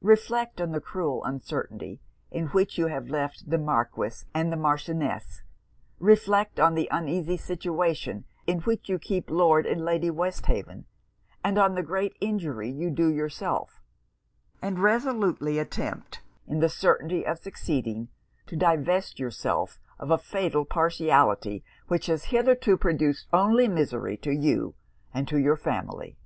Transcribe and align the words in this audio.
Reflect 0.00 0.58
on 0.58 0.72
the 0.72 0.80
cruel 0.80 1.22
uncertainty 1.22 2.00
in 2.30 2.46
which 2.46 2.78
you 2.78 2.86
have 2.86 3.10
left 3.10 3.50
the 3.50 3.58
Marquis 3.58 4.24
and 4.32 4.50
the 4.50 4.56
Marchioness; 4.56 5.42
reflect 5.98 6.58
on 6.58 6.74
the 6.74 6.88
uneasy 6.90 7.36
situation 7.36 8.24
in 8.46 8.60
which 8.60 8.88
you 8.88 8.98
keep 8.98 9.28
Lord 9.28 9.66
and 9.66 9.84
Lady 9.84 10.08
Westhaven, 10.10 10.86
and 11.44 11.58
on 11.58 11.74
the 11.74 11.82
great 11.82 12.16
injury 12.22 12.70
you 12.70 12.88
do 12.90 13.12
yourself; 13.12 13.82
and 14.62 14.78
resolutely 14.78 15.58
attempt, 15.58 16.22
in 16.46 16.60
the 16.60 16.70
certainty 16.70 17.26
of 17.26 17.36
succeeding, 17.38 18.08
to 18.46 18.56
divest 18.56 19.18
yourself 19.18 19.78
of 19.98 20.10
a 20.10 20.16
fatal 20.16 20.64
partiality, 20.64 21.62
which 21.86 22.06
has 22.06 22.24
hitherto 22.32 22.78
produced 22.78 23.26
only 23.30 23.68
misery 23.68 24.16
to 24.16 24.30
you 24.30 24.74
and 25.12 25.28
to 25.28 25.36
your 25.36 25.56
family.' 25.58 26.16